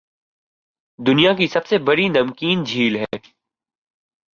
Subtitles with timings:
[0.99, 3.15] دنیاکی سب سے بڑی نمکین جھیل ہے